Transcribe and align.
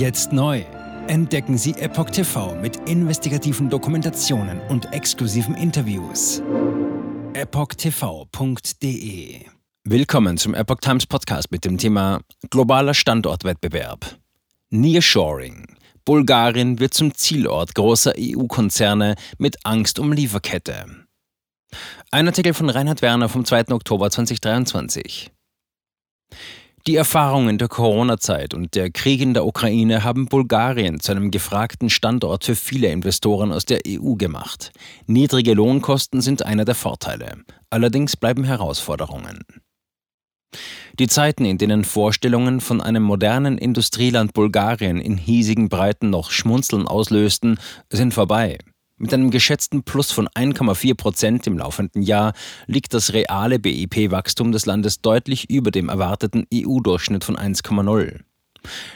Jetzt 0.00 0.32
neu. 0.32 0.64
Entdecken 1.08 1.58
Sie 1.58 1.72
Epoch 1.72 2.08
TV 2.08 2.54
mit 2.54 2.88
investigativen 2.88 3.68
Dokumentationen 3.68 4.58
und 4.70 4.90
exklusiven 4.94 5.54
Interviews. 5.54 6.42
EpochTV.de 7.34 8.70
Willkommen 9.84 10.38
zum 10.38 10.54
Epoch 10.54 10.78
Times 10.80 11.06
Podcast 11.06 11.50
mit 11.52 11.66
dem 11.66 11.76
Thema 11.76 12.22
Globaler 12.48 12.94
Standortwettbewerb. 12.94 14.16
Nearshoring. 14.70 15.76
Bulgarien 16.06 16.78
wird 16.80 16.94
zum 16.94 17.12
Zielort 17.12 17.74
großer 17.74 18.14
EU-Konzerne 18.18 19.16
mit 19.36 19.58
Angst 19.64 19.98
um 19.98 20.14
Lieferkette. 20.14 20.86
Ein 22.10 22.26
Artikel 22.26 22.54
von 22.54 22.70
Reinhard 22.70 23.02
Werner 23.02 23.28
vom 23.28 23.44
2. 23.44 23.68
Oktober 23.68 24.10
2023. 24.10 25.30
Die 26.86 26.96
Erfahrungen 26.96 27.58
der 27.58 27.68
Corona-Zeit 27.68 28.54
und 28.54 28.74
der 28.74 28.90
Krieg 28.90 29.20
in 29.20 29.34
der 29.34 29.44
Ukraine 29.44 30.02
haben 30.02 30.26
Bulgarien 30.26 30.98
zu 30.98 31.12
einem 31.12 31.30
gefragten 31.30 31.90
Standort 31.90 32.44
für 32.44 32.56
viele 32.56 32.88
Investoren 32.88 33.52
aus 33.52 33.66
der 33.66 33.80
EU 33.86 34.14
gemacht. 34.14 34.72
Niedrige 35.06 35.52
Lohnkosten 35.52 36.22
sind 36.22 36.42
einer 36.46 36.64
der 36.64 36.74
Vorteile. 36.74 37.36
Allerdings 37.68 38.16
bleiben 38.16 38.44
Herausforderungen. 38.44 39.44
Die 40.98 41.06
Zeiten, 41.06 41.44
in 41.44 41.58
denen 41.58 41.84
Vorstellungen 41.84 42.60
von 42.60 42.80
einem 42.80 43.02
modernen 43.02 43.58
Industrieland 43.58 44.32
Bulgarien 44.32 45.00
in 45.00 45.18
hiesigen 45.18 45.68
Breiten 45.68 46.08
noch 46.08 46.30
Schmunzeln 46.30 46.88
auslösten, 46.88 47.60
sind 47.90 48.14
vorbei. 48.14 48.58
Mit 49.02 49.14
einem 49.14 49.30
geschätzten 49.30 49.82
Plus 49.82 50.12
von 50.12 50.28
1,4 50.28 50.94
Prozent 50.94 51.46
im 51.46 51.56
laufenden 51.56 52.02
Jahr 52.02 52.34
liegt 52.66 52.92
das 52.92 53.14
reale 53.14 53.58
BIP-Wachstum 53.58 54.52
des 54.52 54.66
Landes 54.66 55.00
deutlich 55.00 55.48
über 55.48 55.70
dem 55.70 55.88
erwarteten 55.88 56.46
EU-Durchschnitt 56.52 57.24
von 57.24 57.38
1,0. 57.38 58.20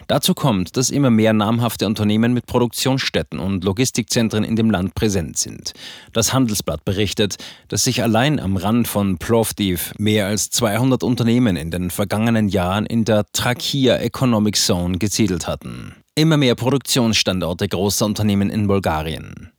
Dazu 0.07 0.35
kommt, 0.35 0.77
dass 0.77 0.91
immer 0.91 1.09
mehr 1.09 1.33
namhafte 1.33 1.87
Unternehmen 1.87 2.35
mit 2.35 2.45
Produktionsstätten 2.45 3.39
und 3.39 3.65
Logistikzentren 3.65 4.45
in 4.45 4.57
dem 4.57 4.71
Land 4.71 4.95
präsent 4.95 5.39
sind. 5.39 5.73
Das 6.13 6.35
Handelsblatt 6.35 6.85
berichtet, 6.85 7.37
dass 7.69 7.85
sich 7.85 8.03
allein 8.03 8.39
am 8.39 8.59
Rand 8.59 8.87
von 8.87 9.17
Plovdiv 9.17 9.95
mehr 9.97 10.27
als 10.27 10.51
200 10.51 11.03
Unternehmen 11.03 11.57
in 11.57 11.71
den 11.71 11.89
vergangenen 11.89 12.49
Jahren 12.49 12.85
in 12.85 13.07
der 13.07 13.25
Trachia 13.33 13.97
Economic 13.97 14.57
Zone 14.57 14.99
gesiedelt 14.99 15.47
hatten. 15.47 15.95
Immer 16.15 16.37
mehr 16.37 16.57
Produktionsstandorte 16.57 17.67
großer 17.69 18.05
Unternehmen 18.05 18.51
in 18.51 18.67
Bulgarien. 18.67 19.54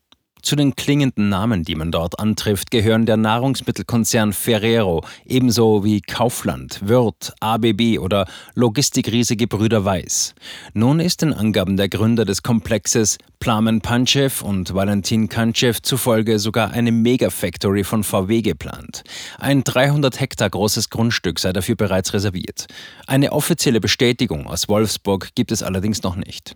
Zu 0.46 0.56
den 0.56 0.76
klingenden 0.76 1.28
Namen, 1.28 1.64
die 1.64 1.74
man 1.74 1.92
dort 1.92 2.20
antrifft, 2.20 2.70
gehören 2.70 3.08
der 3.08 3.18
Nahrungsmittelkonzern 3.18 4.32
Ferrero, 4.32 5.04
ebenso 5.26 5.84
wie 5.84 6.02
Kaufland, 6.02 6.88
Wirth, 6.88 7.34
ABB 7.40 7.98
oder 7.98 8.28
Logistikriese 8.54 9.38
Gebrüder 9.38 9.86
Weiß. 9.86 10.36
Nun 10.76 11.00
ist 11.00 11.24
den 11.24 11.34
Angaben 11.34 11.78
der 11.78 11.90
Gründer 11.90 12.26
des 12.26 12.44
Komplexes 12.44 13.18
Plamen 13.40 13.82
Panchev 13.82 14.46
und 14.46 14.76
Valentin 14.76 15.30
Kanchev 15.30 15.80
zufolge 15.82 16.38
sogar 16.38 16.70
eine 16.74 16.92
Megafactory 16.92 17.84
von 17.84 18.04
VW 18.04 18.44
geplant. 18.44 19.04
Ein 19.40 19.64
300 19.64 20.20
Hektar 20.20 20.52
großes 20.52 20.92
Grundstück 20.92 21.40
sei 21.40 21.54
dafür 21.54 21.76
bereits 21.76 22.14
reserviert. 22.14 22.68
Eine 23.08 23.32
offizielle 23.32 23.82
Bestätigung 23.82 24.46
aus 24.46 24.70
Wolfsburg 24.70 25.30
gibt 25.34 25.52
es 25.52 25.64
allerdings 25.64 26.04
noch 26.04 26.16
nicht. 26.16 26.56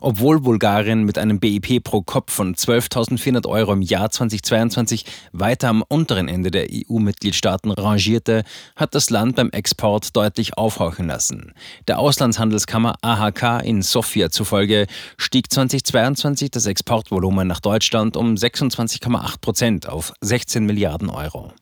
Obwohl 0.00 0.40
Bulgarien 0.40 1.04
mit 1.04 1.18
einem 1.18 1.40
BIP 1.40 1.82
pro 1.82 2.02
Kopf 2.02 2.32
von 2.32 2.54
12.400 2.54 3.46
Euro 3.48 3.72
im 3.72 3.82
Jahr 3.82 4.10
2022 4.10 5.04
weiter 5.32 5.68
am 5.68 5.82
unteren 5.86 6.28
Ende 6.28 6.50
der 6.50 6.66
EU-Mitgliedstaaten 6.70 7.70
rangierte, 7.70 8.44
hat 8.76 8.94
das 8.94 9.10
Land 9.10 9.36
beim 9.36 9.50
Export 9.50 10.14
deutlich 10.16 10.56
aufhorchen 10.58 11.06
lassen. 11.06 11.54
Der 11.88 11.98
Auslandshandelskammer 11.98 12.96
AHK 13.02 13.64
in 13.64 13.82
Sofia 13.82 14.30
zufolge 14.30 14.86
stieg 15.16 15.50
2022 15.50 16.50
das 16.50 16.66
Exportvolumen 16.66 17.48
nach 17.48 17.60
Deutschland 17.60 18.16
um 18.16 18.34
26,8 18.34 19.40
Prozent 19.40 19.88
auf 19.88 20.12
16 20.20 20.64
Milliarden 20.64 21.10
Euro. 21.10 21.52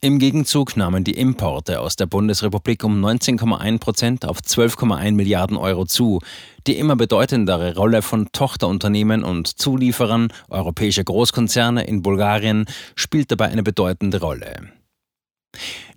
Im 0.00 0.18
Gegenzug 0.18 0.76
nahmen 0.76 1.04
die 1.04 1.14
Importe 1.14 1.80
aus 1.80 1.96
der 1.96 2.06
Bundesrepublik 2.06 2.84
um 2.84 3.04
19,1 3.04 3.78
Prozent 3.78 4.24
auf 4.26 4.38
12,1 4.38 5.12
Milliarden 5.12 5.56
Euro 5.56 5.86
zu. 5.86 6.20
Die 6.66 6.78
immer 6.78 6.96
bedeutendere 6.96 7.74
Rolle 7.74 8.02
von 8.02 8.28
Tochterunternehmen 8.32 9.22
und 9.24 9.58
Zulieferern 9.58 10.32
europäischer 10.48 11.04
Großkonzerne 11.04 11.84
in 11.84 12.02
Bulgarien 12.02 12.66
spielt 12.96 13.30
dabei 13.30 13.46
eine 13.46 13.62
bedeutende 13.62 14.20
Rolle. 14.20 14.72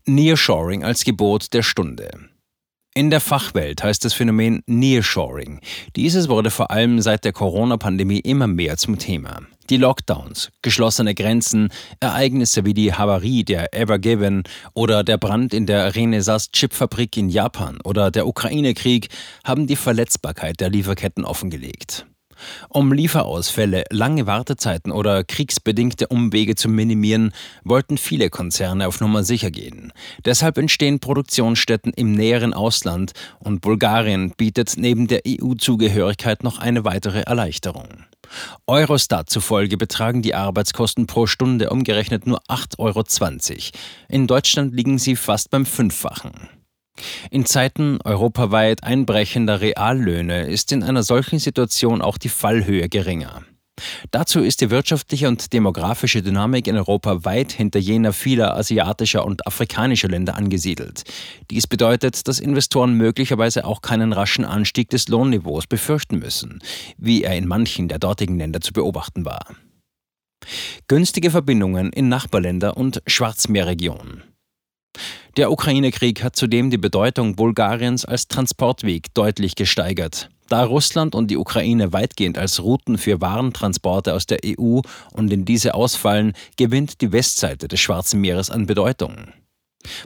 Nearshoring 0.06 0.84
als 0.84 1.03
Gebot 1.03 1.53
der 1.53 1.63
Stunde. 1.63 2.09
In 2.94 3.12
der 3.12 3.22
Fachwelt 3.22 3.84
heißt 3.84 4.03
das 4.06 4.13
Phänomen 4.13 4.63
Nearshoring. 4.66 5.59
Dieses 5.96 6.29
wurde 6.29 6.50
vor 6.50 6.72
allem 6.72 7.00
seit 7.00 7.25
der 7.25 7.34
Corona-Pandemie 7.34 8.19
immer 8.19 8.47
mehr 8.47 8.78
zum 8.78 8.97
Thema. 8.97 9.41
Die 9.69 9.78
Lockdowns, 9.78 10.50
geschlossene 10.61 11.13
Grenzen, 11.13 11.69
Ereignisse 12.00 12.63
wie 12.63 12.73
die 12.73 12.94
Havarie 12.94 13.44
der 13.44 13.73
Evergiven 13.73 14.44
oder 14.73 15.03
der 15.03 15.17
Brand 15.17 15.53
in 15.53 15.66
der 15.66 15.94
Renesas-Chipfabrik 15.94 17.17
in 17.17 17.28
Japan 17.28 17.79
oder 17.83 18.09
der 18.09 18.28
Ukraine-Krieg 18.28 19.09
haben 19.44 19.67
die 19.67 19.75
Verletzbarkeit 19.75 20.61
der 20.61 20.69
Lieferketten 20.69 21.25
offengelegt. 21.25 22.05
Um 22.70 22.94
Lieferausfälle, 22.94 23.86
lange 23.90 24.28
Wartezeiten 24.28 24.92
oder 24.92 25.24
kriegsbedingte 25.24 26.08
Umwege 26.08 26.56
zu 26.56 26.70
minimieren, 26.70 27.31
wollten 27.64 27.98
viele 27.98 28.30
Konzerne 28.30 28.88
auf 28.88 29.02
Nummer 29.02 29.24
sicher 29.24 29.52
gehen. 29.52 29.94
Deshalb 30.25 30.58
entstehen 30.58 31.00
Produktionsstätten 31.00 31.94
im 31.94 32.12
näheren 32.12 32.53
Ausland 32.53 33.14
und 33.40 33.62
Bulgarien 33.62 34.31
bietet 34.38 34.74
neben 34.78 35.08
der 35.08 35.22
EU-Zugehörigkeit 35.28 36.44
noch 36.44 36.59
eine 36.59 36.86
weitere 36.86 37.22
Erleichterung. 37.22 37.88
Eurostat 38.66 39.30
zufolge 39.30 39.78
betragen 39.78 40.22
die 40.22 40.36
Arbeitskosten 40.36 41.08
pro 41.08 41.28
Stunde 41.28 41.70
umgerechnet 41.70 42.28
nur 42.28 42.42
8,20 42.44 42.78
Euro. 42.80 43.03
In 44.09 44.28
Deutschland 44.28 44.76
liegen 44.76 44.97
sie 45.00 45.16
fast 45.16 45.50
beim 45.50 45.66
Fünffachen. 45.66 46.56
In 47.30 47.46
Zeiten 47.46 48.00
europaweit 48.03 48.84
einbrechender 48.84 49.62
Reallöhne 49.62 50.47
ist 50.47 50.72
in 50.72 50.84
einer 50.84 51.03
solchen 51.03 51.40
Situation 51.40 52.02
auch 52.02 52.18
die 52.18 52.30
Fallhöhe 52.30 52.90
geringer. 52.90 53.44
Dazu 54.12 54.40
ist 54.40 54.62
die 54.62 54.69
wirtschaftliche 54.69 55.28
und 55.28 55.53
demografische 55.53 56.22
Dynamik 56.22 56.68
in 56.68 56.75
Europa 56.75 57.25
weit 57.25 57.52
hinter 57.52 57.80
jener 57.80 58.13
vieler 58.13 58.56
asiatischer 58.58 59.25
und 59.25 59.46
afrikanischer 59.46 60.08
Länder 60.08 60.35
angesiedelt. 60.35 61.03
Dies 61.52 61.68
bedeutet, 61.68 62.28
dass 62.28 62.40
Investoren 62.40 62.94
möglicherweise 62.94 63.66
auch 63.66 63.81
keinen 63.81 64.14
raschen 64.14 64.46
Anstieg 64.46 64.90
des 64.90 65.08
Lohnniveaus 65.09 65.68
befürchten 65.68 66.19
müssen, 66.19 66.59
wie 66.97 67.24
er 67.24 67.35
in 67.35 67.47
manchen 67.47 67.88
der 67.88 68.00
dortigen 68.00 68.38
Länder 68.38 68.62
zu 68.62 68.74
beobachten 68.74 69.25
war. 69.25 69.46
Günstige 70.88 71.29
Verbindungen 71.29 71.91
in 71.91 72.09
Nachbarländer 72.09 72.78
und 72.78 73.02
Schwarzmeerregion. 73.06 74.24
Der 75.38 75.52
Ukraine-Krieg 75.52 76.24
hat 76.24 76.36
zudem 76.36 76.72
die 76.72 76.80
Bedeutung 76.80 77.36
Bulgariens 77.36 78.06
als 78.06 78.28
Transportweg 78.28 79.14
deutlich 79.14 79.53
gesteigert. 79.53 80.31
Da 80.50 80.64
Russland 80.64 81.14
und 81.14 81.30
die 81.30 81.38
Ukraine 81.38 81.94
weitgehend 81.94 82.40
als 82.40 82.64
Routen 82.64 82.97
für 82.97 83.22
Warentransporte 83.22 84.16
aus 84.16 84.26
der 84.26 84.40
EU 84.44 84.80
und 85.14 85.31
in 85.31 85.46
diese 85.46 85.76
ausfallen, 85.76 86.34
gewinnt 86.56 87.02
die 87.02 87.12
Westseite 87.12 87.68
des 87.68 87.80
Schwarzen 87.80 88.20
Meeres 88.20 88.50
an 88.50 88.66
Bedeutung. 88.66 89.28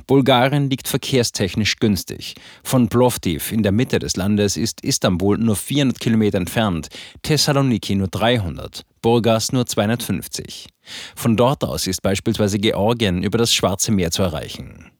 Bulgarien 0.08 0.70
liegt 0.70 0.88
verkehrstechnisch 0.88 1.78
günstig. 1.78 2.36
Von 2.64 2.88
Plovdiv 2.90 3.52
in 3.52 3.64
der 3.64 3.72
Mitte 3.72 4.00
des 4.00 4.16
Landes 4.16 4.58
ist 4.58 4.82
Istanbul 4.82 5.38
nur 5.38 5.56
400 5.56 6.00
Kilometer 6.00 6.38
entfernt, 6.38 6.90
Thessaloniki 7.24 7.96
nur 7.96 8.08
300, 8.08 8.84
Burgas 9.02 9.52
nur 9.52 9.66
250. 9.66 10.68
Von 11.16 11.38
dort 11.38 11.64
aus 11.64 11.88
ist 11.88 12.02
beispielsweise 12.02 12.60
Georgien 12.60 13.24
über 13.24 13.38
das 13.38 13.54
Schwarze 13.54 13.92
Meer 13.92 14.12
zu 14.12 14.24
erreichen. 14.24 14.92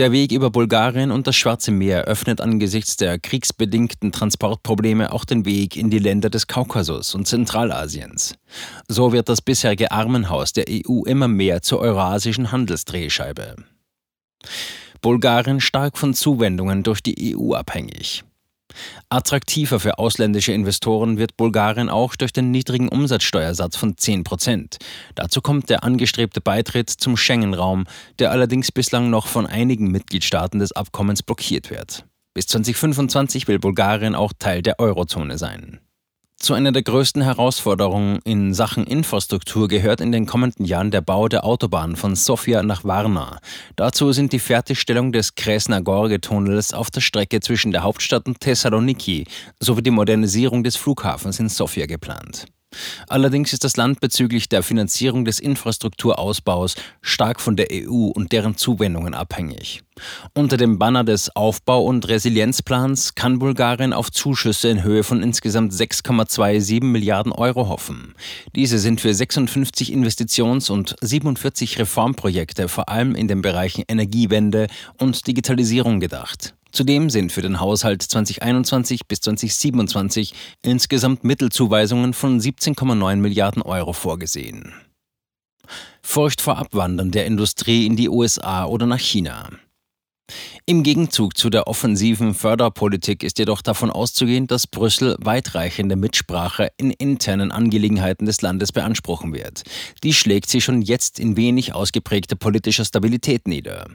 Der 0.00 0.12
Weg 0.12 0.32
über 0.32 0.48
Bulgarien 0.50 1.10
und 1.10 1.26
das 1.26 1.36
Schwarze 1.36 1.70
Meer 1.72 2.04
öffnet 2.04 2.40
angesichts 2.40 2.96
der 2.96 3.18
kriegsbedingten 3.18 4.12
Transportprobleme 4.12 5.12
auch 5.12 5.26
den 5.26 5.44
Weg 5.44 5.76
in 5.76 5.90
die 5.90 5.98
Länder 5.98 6.30
des 6.30 6.46
Kaukasus 6.46 7.14
und 7.14 7.26
Zentralasiens. 7.26 8.34
So 8.88 9.12
wird 9.12 9.28
das 9.28 9.42
bisherige 9.42 9.90
Armenhaus 9.90 10.54
der 10.54 10.66
EU 10.70 11.02
immer 11.04 11.28
mehr 11.28 11.60
zur 11.60 11.80
eurasischen 11.80 12.50
Handelsdrehscheibe. 12.50 13.56
Bulgarien 15.02 15.60
stark 15.60 15.96
von 15.96 16.14
Zuwendungen 16.14 16.82
durch 16.82 17.02
die 17.02 17.36
EU 17.36 17.54
abhängig. 17.54 18.24
Attraktiver 19.08 19.80
für 19.80 19.98
ausländische 19.98 20.52
Investoren 20.52 21.18
wird 21.18 21.36
Bulgarien 21.36 21.88
auch 21.88 22.14
durch 22.16 22.32
den 22.32 22.50
niedrigen 22.50 22.88
Umsatzsteuersatz 22.88 23.76
von 23.76 23.96
10 23.96 24.24
Prozent. 24.24 24.78
Dazu 25.14 25.40
kommt 25.40 25.70
der 25.70 25.84
angestrebte 25.84 26.40
Beitritt 26.40 26.90
zum 26.90 27.16
Schengen-Raum, 27.16 27.86
der 28.18 28.30
allerdings 28.30 28.70
bislang 28.70 29.10
noch 29.10 29.26
von 29.26 29.46
einigen 29.46 29.90
Mitgliedstaaten 29.90 30.60
des 30.60 30.72
Abkommens 30.72 31.22
blockiert 31.22 31.70
wird. 31.70 32.04
Bis 32.34 32.46
2025 32.46 33.48
will 33.48 33.58
Bulgarien 33.58 34.14
auch 34.14 34.32
Teil 34.38 34.62
der 34.62 34.78
Eurozone 34.78 35.36
sein. 35.36 35.80
Zu 36.40 36.54
einer 36.54 36.72
der 36.72 36.82
größten 36.82 37.20
Herausforderungen 37.20 38.18
in 38.24 38.54
Sachen 38.54 38.86
Infrastruktur 38.86 39.68
gehört 39.68 40.00
in 40.00 40.10
den 40.10 40.24
kommenden 40.24 40.64
Jahren 40.64 40.90
der 40.90 41.02
Bau 41.02 41.28
der 41.28 41.44
Autobahn 41.44 41.96
von 41.96 42.16
Sofia 42.16 42.62
nach 42.62 42.82
Varna. 42.82 43.40
Dazu 43.76 44.10
sind 44.12 44.32
die 44.32 44.38
Fertigstellung 44.38 45.12
des 45.12 45.34
Kresna-Gorge-Tunnels 45.34 46.72
auf 46.72 46.90
der 46.90 47.02
Strecke 47.02 47.40
zwischen 47.40 47.72
der 47.72 47.82
Hauptstadt 47.82 48.26
und 48.26 48.40
Thessaloniki 48.40 49.26
sowie 49.60 49.82
die 49.82 49.90
Modernisierung 49.90 50.64
des 50.64 50.76
Flughafens 50.76 51.38
in 51.40 51.50
Sofia 51.50 51.84
geplant. 51.84 52.46
Allerdings 53.08 53.52
ist 53.52 53.64
das 53.64 53.76
Land 53.76 54.00
bezüglich 54.00 54.48
der 54.48 54.62
Finanzierung 54.62 55.24
des 55.24 55.40
Infrastrukturausbaus 55.40 56.76
stark 57.02 57.40
von 57.40 57.56
der 57.56 57.68
EU 57.72 58.06
und 58.06 58.32
deren 58.32 58.56
Zuwendungen 58.56 59.14
abhängig. 59.14 59.82
Unter 60.34 60.56
dem 60.56 60.78
Banner 60.78 61.04
des 61.04 61.34
Aufbau- 61.34 61.84
und 61.84 62.08
Resilienzplans 62.08 63.14
kann 63.14 63.38
Bulgarien 63.38 63.92
auf 63.92 64.10
Zuschüsse 64.10 64.68
in 64.68 64.82
Höhe 64.82 65.02
von 65.02 65.22
insgesamt 65.22 65.72
6,27 65.72 66.84
Milliarden 66.84 67.32
Euro 67.32 67.68
hoffen. 67.68 68.14
Diese 68.54 68.78
sind 68.78 69.00
für 69.00 69.12
56 69.12 69.92
Investitions- 69.92 70.70
und 70.70 70.96
47 71.00 71.78
Reformprojekte 71.78 72.68
vor 72.68 72.88
allem 72.88 73.14
in 73.14 73.28
den 73.28 73.42
Bereichen 73.42 73.84
Energiewende 73.88 74.68
und 74.98 75.26
Digitalisierung 75.26 76.00
gedacht. 76.00 76.54
Zudem 76.72 77.10
sind 77.10 77.32
für 77.32 77.42
den 77.42 77.60
Haushalt 77.60 78.02
2021 78.02 79.06
bis 79.06 79.20
2027 79.20 80.34
insgesamt 80.62 81.24
Mittelzuweisungen 81.24 82.14
von 82.14 82.40
17,9 82.40 83.16
Milliarden 83.16 83.62
Euro 83.62 83.92
vorgesehen. 83.92 84.72
Furcht 86.02 86.40
vor 86.40 86.58
Abwandern 86.58 87.10
der 87.10 87.26
Industrie 87.26 87.86
in 87.86 87.96
die 87.96 88.08
USA 88.08 88.64
oder 88.64 88.86
nach 88.86 88.98
China. 88.98 89.50
Im 90.66 90.82
Gegenzug 90.84 91.36
zu 91.36 91.50
der 91.50 91.66
offensiven 91.66 92.34
Förderpolitik 92.34 93.24
ist 93.24 93.38
jedoch 93.38 93.62
davon 93.62 93.90
auszugehen, 93.90 94.46
dass 94.46 94.68
Brüssel 94.68 95.16
weitreichende 95.18 95.96
Mitsprache 95.96 96.70
in 96.76 96.92
internen 96.92 97.50
Angelegenheiten 97.50 98.26
des 98.26 98.40
Landes 98.40 98.70
beanspruchen 98.70 99.34
wird. 99.34 99.64
Die 100.04 100.14
schlägt 100.14 100.48
sich 100.48 100.64
schon 100.64 100.82
jetzt 100.82 101.18
in 101.18 101.36
wenig 101.36 101.74
ausgeprägter 101.74 102.36
politischer 102.36 102.84
Stabilität 102.84 103.48
nieder. 103.48 103.86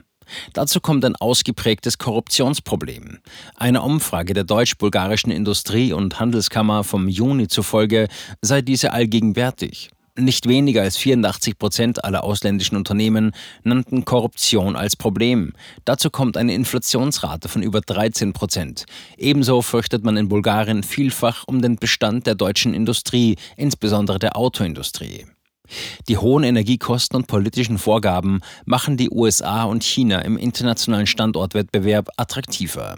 Dazu 0.52 0.80
kommt 0.80 1.04
ein 1.04 1.16
ausgeprägtes 1.16 1.98
Korruptionsproblem. 1.98 3.18
Eine 3.54 3.82
Umfrage 3.82 4.34
der 4.34 4.44
deutsch-bulgarischen 4.44 5.30
Industrie- 5.30 5.92
und 5.92 6.20
Handelskammer 6.20 6.84
vom 6.84 7.08
Juni 7.08 7.48
zufolge 7.48 8.08
sei 8.42 8.62
diese 8.62 8.92
allgegenwärtig. 8.92 9.90
Nicht 10.18 10.48
weniger 10.48 10.80
als 10.80 10.96
84 10.96 11.58
Prozent 11.58 12.04
aller 12.04 12.24
ausländischen 12.24 12.76
Unternehmen 12.76 13.32
nannten 13.64 14.06
Korruption 14.06 14.74
als 14.74 14.96
Problem. 14.96 15.52
Dazu 15.84 16.08
kommt 16.08 16.38
eine 16.38 16.54
Inflationsrate 16.54 17.50
von 17.50 17.62
über 17.62 17.82
13 17.82 18.32
Prozent. 18.32 18.86
Ebenso 19.18 19.60
fürchtet 19.60 20.04
man 20.04 20.16
in 20.16 20.28
Bulgarien 20.28 20.82
vielfach 20.82 21.44
um 21.46 21.60
den 21.60 21.76
Bestand 21.76 22.26
der 22.26 22.34
deutschen 22.34 22.72
Industrie, 22.72 23.36
insbesondere 23.56 24.18
der 24.18 24.36
Autoindustrie. 24.36 25.26
Die 26.08 26.18
hohen 26.18 26.44
Energiekosten 26.44 27.16
und 27.16 27.26
politischen 27.26 27.78
Vorgaben 27.78 28.40
machen 28.64 28.96
die 28.96 29.10
USA 29.10 29.64
und 29.64 29.84
China 29.84 30.20
im 30.20 30.36
internationalen 30.36 31.06
Standortwettbewerb 31.06 32.08
attraktiver. 32.16 32.96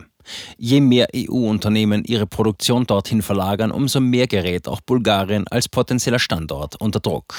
Je 0.59 0.81
mehr 0.81 1.09
EU-Unternehmen 1.15 2.05
ihre 2.05 2.27
Produktion 2.27 2.87
dorthin 2.87 3.23
verlagern, 3.23 3.71
umso 3.71 4.01
mehr 4.01 4.27
gerät 4.27 4.69
auch 4.69 4.81
Bulgarien 4.81 5.47
als 5.49 5.69
potenzieller 5.69 6.19
Standort 6.19 6.77
unter 6.81 7.01
Druck. 7.01 7.35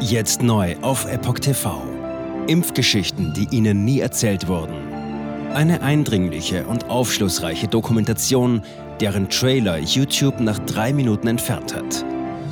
Jetzt 0.00 0.42
neu 0.42 0.76
auf 0.80 1.06
Epoch 1.10 1.38
TV. 1.40 1.82
Impfgeschichten, 2.46 3.34
die 3.34 3.48
Ihnen 3.54 3.84
nie 3.84 4.00
erzählt 4.00 4.48
wurden. 4.48 4.74
Eine 5.52 5.82
eindringliche 5.82 6.66
und 6.66 6.88
aufschlussreiche 6.88 7.68
Dokumentation, 7.68 8.62
deren 9.00 9.28
Trailer 9.28 9.78
YouTube 9.78 10.40
nach 10.40 10.58
drei 10.60 10.92
Minuten 10.92 11.26
entfernt 11.26 11.74
hat. 11.74 12.04